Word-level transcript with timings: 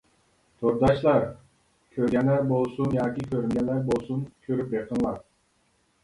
تورداشلار، 0.61 1.25
كۆرگەنلەر 1.97 2.41
بولسۇن 2.51 2.95
ياكى 2.97 3.25
كۆرمىگەنلەر 3.33 3.83
بولسۇن 3.91 4.23
كۆرۈپ 4.47 4.73
بېقىڭلار. 4.73 5.21